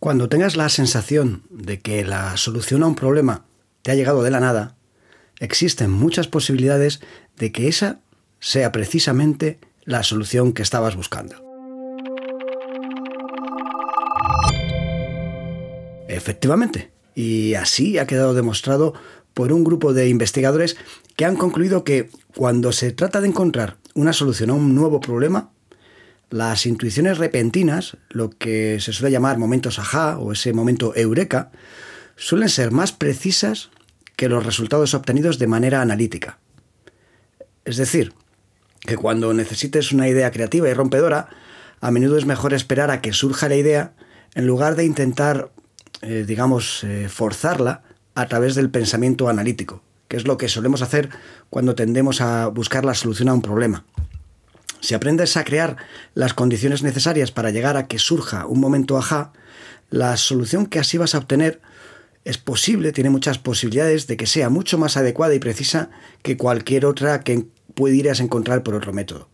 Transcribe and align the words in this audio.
Cuando 0.00 0.30
tengas 0.30 0.56
la 0.56 0.70
sensación 0.70 1.42
de 1.50 1.80
que 1.80 2.06
la 2.06 2.34
solución 2.38 2.82
a 2.82 2.86
un 2.86 2.94
problema 2.94 3.44
te 3.82 3.90
ha 3.90 3.94
llegado 3.94 4.22
de 4.22 4.30
la 4.30 4.40
nada, 4.40 4.74
existen 5.40 5.90
muchas 5.90 6.26
posibilidades 6.26 7.02
de 7.36 7.52
que 7.52 7.68
esa 7.68 8.00
sea 8.38 8.72
precisamente 8.72 9.58
la 9.84 10.02
solución 10.02 10.54
que 10.54 10.62
estabas 10.62 10.96
buscando. 10.96 11.36
Efectivamente, 16.08 16.92
y 17.14 17.52
así 17.52 17.98
ha 17.98 18.06
quedado 18.06 18.32
demostrado 18.32 18.94
por 19.34 19.52
un 19.52 19.64
grupo 19.64 19.92
de 19.92 20.08
investigadores 20.08 20.78
que 21.14 21.26
han 21.26 21.36
concluido 21.36 21.84
que 21.84 22.08
cuando 22.34 22.72
se 22.72 22.92
trata 22.92 23.20
de 23.20 23.28
encontrar 23.28 23.76
una 23.94 24.14
solución 24.14 24.48
a 24.48 24.54
un 24.54 24.74
nuevo 24.74 24.98
problema, 24.98 25.50
las 26.30 26.64
intuiciones 26.64 27.18
repentinas, 27.18 27.96
lo 28.08 28.30
que 28.30 28.78
se 28.80 28.92
suele 28.92 29.12
llamar 29.12 29.38
momentos 29.38 29.78
ajá 29.78 30.18
o 30.18 30.32
ese 30.32 30.52
momento 30.52 30.94
eureka, 30.94 31.50
suelen 32.16 32.48
ser 32.48 32.70
más 32.70 32.92
precisas 32.92 33.70
que 34.16 34.28
los 34.28 34.44
resultados 34.44 34.94
obtenidos 34.94 35.38
de 35.38 35.46
manera 35.46 35.82
analítica. 35.82 36.38
Es 37.64 37.76
decir, 37.76 38.12
que 38.80 38.96
cuando 38.96 39.34
necesites 39.34 39.92
una 39.92 40.08
idea 40.08 40.30
creativa 40.30 40.68
y 40.68 40.74
rompedora, 40.74 41.28
a 41.80 41.90
menudo 41.90 42.16
es 42.16 42.26
mejor 42.26 42.54
esperar 42.54 42.90
a 42.90 43.00
que 43.00 43.12
surja 43.12 43.48
la 43.48 43.56
idea 43.56 43.92
en 44.34 44.46
lugar 44.46 44.76
de 44.76 44.84
intentar, 44.84 45.50
eh, 46.02 46.24
digamos, 46.26 46.84
eh, 46.84 47.08
forzarla 47.08 47.82
a 48.14 48.26
través 48.26 48.54
del 48.54 48.70
pensamiento 48.70 49.28
analítico, 49.28 49.82
que 50.08 50.16
es 50.16 50.26
lo 50.26 50.36
que 50.36 50.48
solemos 50.48 50.82
hacer 50.82 51.08
cuando 51.48 51.74
tendemos 51.74 52.20
a 52.20 52.46
buscar 52.48 52.84
la 52.84 52.94
solución 52.94 53.28
a 53.28 53.34
un 53.34 53.42
problema. 53.42 53.84
Si 54.80 54.94
aprendes 54.94 55.36
a 55.36 55.44
crear 55.44 55.76
las 56.14 56.34
condiciones 56.34 56.82
necesarias 56.82 57.32
para 57.32 57.50
llegar 57.50 57.76
a 57.76 57.86
que 57.86 57.98
surja 57.98 58.46
un 58.46 58.60
momento 58.60 58.96
ajá, 58.98 59.32
la 59.90 60.16
solución 60.16 60.66
que 60.66 60.78
así 60.78 60.98
vas 60.98 61.14
a 61.14 61.18
obtener 61.18 61.60
es 62.24 62.38
posible, 62.38 62.92
tiene 62.92 63.10
muchas 63.10 63.38
posibilidades 63.38 64.06
de 64.06 64.16
que 64.16 64.26
sea 64.26 64.50
mucho 64.50 64.78
más 64.78 64.96
adecuada 64.96 65.34
y 65.34 65.38
precisa 65.38 65.90
que 66.22 66.36
cualquier 66.36 66.86
otra 66.86 67.20
que 67.20 67.46
pudieras 67.74 68.20
encontrar 68.20 68.62
por 68.62 68.74
otro 68.74 68.92
método. 68.92 69.28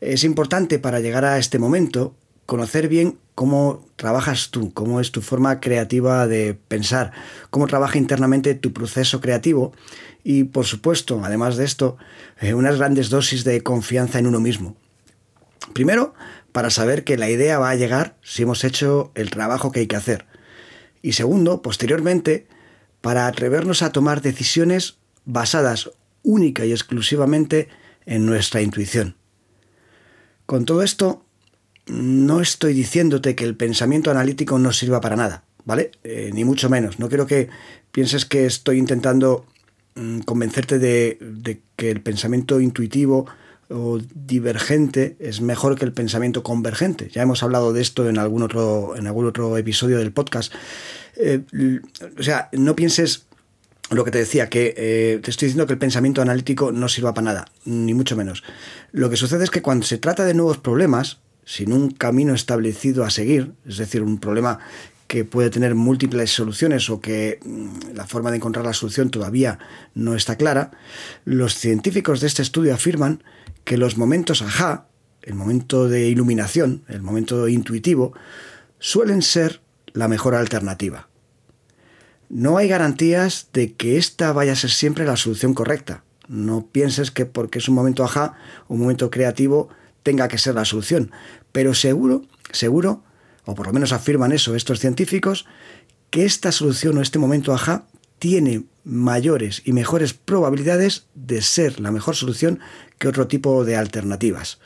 Es 0.00 0.24
importante 0.24 0.78
para 0.78 1.00
llegar 1.00 1.24
a 1.24 1.38
este 1.38 1.58
momento 1.58 2.16
conocer 2.46 2.88
bien 2.88 3.18
cómo 3.34 3.86
trabajas 3.96 4.50
tú, 4.50 4.72
cómo 4.72 5.00
es 5.00 5.12
tu 5.12 5.22
forma 5.22 5.60
creativa 5.60 6.26
de 6.26 6.54
pensar, 6.54 7.12
cómo 7.50 7.66
trabaja 7.66 7.98
internamente 7.98 8.54
tu 8.54 8.72
proceso 8.72 9.20
creativo 9.20 9.72
y, 10.24 10.44
por 10.44 10.66
supuesto, 10.66 11.20
además 11.24 11.56
de 11.56 11.64
esto, 11.64 11.96
eh, 12.40 12.54
unas 12.54 12.78
grandes 12.78 13.10
dosis 13.10 13.44
de 13.44 13.62
confianza 13.62 14.18
en 14.18 14.26
uno 14.26 14.40
mismo. 14.40 14.76
Primero, 15.72 16.14
para 16.52 16.70
saber 16.70 17.04
que 17.04 17.16
la 17.16 17.30
idea 17.30 17.58
va 17.58 17.70
a 17.70 17.76
llegar 17.76 18.16
si 18.22 18.42
hemos 18.42 18.64
hecho 18.64 19.10
el 19.14 19.30
trabajo 19.30 19.72
que 19.72 19.80
hay 19.80 19.86
que 19.86 19.96
hacer. 19.96 20.26
Y 21.00 21.12
segundo, 21.12 21.62
posteriormente, 21.62 22.46
para 23.00 23.26
atrevernos 23.26 23.82
a 23.82 23.90
tomar 23.90 24.22
decisiones 24.22 24.98
basadas 25.24 25.90
única 26.22 26.64
y 26.64 26.72
exclusivamente 26.72 27.68
en 28.06 28.26
nuestra 28.26 28.60
intuición. 28.62 29.16
Con 30.46 30.64
todo 30.64 30.82
esto, 30.82 31.24
no 31.86 32.40
estoy 32.40 32.74
diciéndote 32.74 33.34
que 33.34 33.44
el 33.44 33.56
pensamiento 33.56 34.10
analítico 34.10 34.58
no 34.58 34.72
sirva 34.72 35.00
para 35.00 35.16
nada, 35.16 35.44
¿vale? 35.64 35.90
Eh, 36.04 36.30
ni 36.32 36.44
mucho 36.44 36.70
menos. 36.70 36.98
No 36.98 37.08
quiero 37.08 37.26
que 37.26 37.48
pienses 37.90 38.24
que 38.24 38.46
estoy 38.46 38.78
intentando 38.78 39.46
mm, 39.94 40.20
convencerte 40.20 40.78
de, 40.78 41.60
que 41.76 41.90
el 41.90 42.00
pensamiento 42.00 42.60
intuitivo 42.60 43.26
o 43.68 43.98
divergente 44.14 45.16
es 45.18 45.40
mejor 45.40 45.78
que 45.78 45.84
el 45.84 45.92
pensamiento 45.92 46.42
convergente. 46.42 47.08
Ya 47.10 47.22
hemos 47.22 47.42
hablado 47.42 47.72
de 47.72 47.80
esto 47.80 48.08
en 48.08 48.18
algún 48.18 48.42
otro, 48.42 48.94
en 48.96 49.06
algún 49.06 49.26
otro 49.26 49.56
episodio 49.56 49.98
del 49.98 50.12
podcast. 50.12 50.52
Eh, 51.16 51.42
o 52.18 52.22
sea, 52.22 52.48
no 52.52 52.76
pienses 52.76 53.26
lo 53.90 54.04
que 54.04 54.10
te 54.10 54.18
decía, 54.18 54.48
que 54.48 54.74
eh, 54.76 55.20
te 55.22 55.30
estoy 55.30 55.46
diciendo 55.46 55.66
que 55.66 55.74
el 55.74 55.78
pensamiento 55.78 56.22
analítico 56.22 56.72
no 56.72 56.88
sirva 56.88 57.14
para 57.14 57.24
nada, 57.24 57.44
ni 57.64 57.94
mucho 57.94 58.16
menos. 58.16 58.42
Lo 58.92 59.10
que 59.10 59.16
sucede 59.16 59.44
es 59.44 59.50
que 59.50 59.62
cuando 59.62 59.84
se 59.84 59.98
trata 59.98 60.24
de 60.24 60.34
nuevos 60.34 60.58
problemas, 60.58 61.18
sin 61.44 61.72
un 61.72 61.90
camino 61.90 62.34
establecido 62.34 63.04
a 63.04 63.10
seguir, 63.10 63.52
es 63.66 63.78
decir, 63.78 64.02
un 64.02 64.18
problema 64.18 64.58
que 65.06 65.24
puede 65.26 65.50
tener 65.50 65.74
múltiples 65.74 66.30
soluciones 66.30 66.88
o 66.88 67.00
que 67.00 67.38
mm, 67.44 67.94
la 67.94 68.06
forma 68.06 68.30
de 68.30 68.38
encontrar 68.38 68.64
la 68.64 68.72
solución 68.72 69.10
todavía 69.10 69.58
no 69.94 70.14
está 70.14 70.36
clara, 70.36 70.70
los 71.24 71.54
científicos 71.54 72.20
de 72.20 72.28
este 72.28 72.40
estudio 72.40 72.74
afirman 72.74 73.22
que 73.64 73.76
los 73.76 73.98
momentos 73.98 74.40
ajá, 74.40 74.86
el 75.20 75.34
momento 75.34 75.88
de 75.88 76.08
iluminación, 76.08 76.84
el 76.88 77.02
momento 77.02 77.46
intuitivo, 77.48 78.14
suelen 78.78 79.22
ser 79.22 79.60
la 79.92 80.08
mejor 80.08 80.34
alternativa. 80.34 81.08
No 82.28 82.56
hay 82.56 82.68
garantías 82.68 83.48
de 83.52 83.74
que 83.74 83.98
esta 83.98 84.32
vaya 84.32 84.52
a 84.52 84.56
ser 84.56 84.70
siempre 84.70 85.04
la 85.04 85.16
solución 85.16 85.52
correcta. 85.52 86.04
No 86.26 86.66
pienses 86.72 87.10
que 87.10 87.26
porque 87.26 87.58
es 87.58 87.68
un 87.68 87.74
momento 87.74 88.02
ajá, 88.04 88.34
un 88.68 88.80
momento 88.80 89.10
creativo, 89.10 89.68
tenga 90.02 90.28
que 90.28 90.38
ser 90.38 90.54
la 90.54 90.64
solución. 90.64 91.10
Pero 91.52 91.74
seguro, 91.74 92.22
seguro, 92.50 93.02
o 93.44 93.54
por 93.54 93.66
lo 93.66 93.72
menos 93.72 93.92
afirman 93.92 94.32
eso 94.32 94.54
estos 94.54 94.80
científicos, 94.80 95.46
que 96.10 96.24
esta 96.24 96.52
solución 96.52 96.98
o 96.98 97.02
este 97.02 97.18
momento 97.18 97.54
ajá 97.54 97.86
tiene 98.18 98.64
mayores 98.84 99.62
y 99.64 99.72
mejores 99.72 100.12
probabilidades 100.14 101.06
de 101.14 101.42
ser 101.42 101.80
la 101.80 101.90
mejor 101.90 102.16
solución 102.16 102.60
que 102.98 103.08
otro 103.08 103.26
tipo 103.26 103.64
de 103.64 103.76
alternativas. 103.76 104.58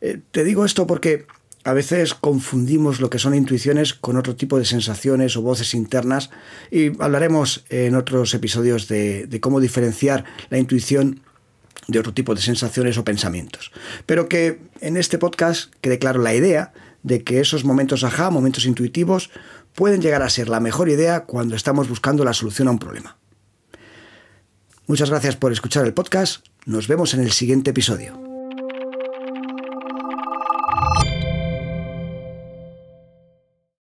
Eh, 0.00 0.20
te 0.30 0.44
digo 0.44 0.64
esto 0.64 0.86
porque 0.86 1.26
a 1.62 1.72
veces 1.72 2.14
confundimos 2.14 3.00
lo 3.00 3.10
que 3.10 3.18
son 3.18 3.34
intuiciones 3.34 3.92
con 3.92 4.16
otro 4.16 4.34
tipo 4.34 4.58
de 4.58 4.64
sensaciones 4.64 5.36
o 5.36 5.42
voces 5.42 5.74
internas 5.74 6.30
y 6.70 7.00
hablaremos 7.02 7.64
en 7.68 7.94
otros 7.94 8.32
episodios 8.34 8.88
de, 8.88 9.26
de 9.26 9.40
cómo 9.40 9.60
diferenciar 9.60 10.24
la 10.48 10.58
intuición 10.58 11.20
de 11.88 11.98
otro 11.98 12.14
tipo 12.14 12.34
de 12.34 12.40
sensaciones 12.40 12.98
o 12.98 13.04
pensamientos. 13.04 13.72
Pero 14.06 14.28
que 14.28 14.60
en 14.80 14.96
este 14.96 15.18
podcast 15.18 15.72
quede 15.80 15.98
claro 15.98 16.20
la 16.20 16.34
idea 16.34 16.72
de 17.02 17.22
que 17.24 17.40
esos 17.40 17.64
momentos 17.64 18.04
ajá, 18.04 18.30
momentos 18.30 18.66
intuitivos, 18.66 19.30
pueden 19.74 20.02
llegar 20.02 20.22
a 20.22 20.30
ser 20.30 20.48
la 20.48 20.60
mejor 20.60 20.88
idea 20.88 21.24
cuando 21.24 21.56
estamos 21.56 21.88
buscando 21.88 22.24
la 22.24 22.34
solución 22.34 22.68
a 22.68 22.72
un 22.72 22.78
problema. 22.78 23.16
Muchas 24.86 25.10
gracias 25.10 25.36
por 25.36 25.52
escuchar 25.52 25.86
el 25.86 25.94
podcast. 25.94 26.44
Nos 26.66 26.88
vemos 26.88 27.14
en 27.14 27.20
el 27.20 27.32
siguiente 27.32 27.70
episodio. 27.70 28.29